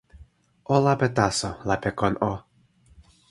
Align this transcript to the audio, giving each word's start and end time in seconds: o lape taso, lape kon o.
o 0.73 0.77
lape 0.85 1.07
taso, 1.17 1.49
lape 1.69 1.89
kon 1.99 2.13
o. 2.31 2.33